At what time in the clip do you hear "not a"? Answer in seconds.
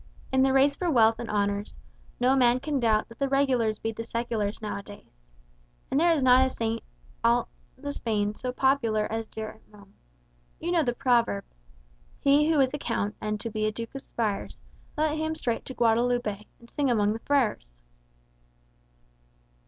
6.23-6.49